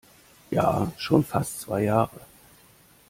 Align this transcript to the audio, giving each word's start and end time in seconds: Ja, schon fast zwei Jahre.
Ja, 0.49 0.91
schon 0.97 1.23
fast 1.23 1.61
zwei 1.61 1.83
Jahre. 1.83 2.21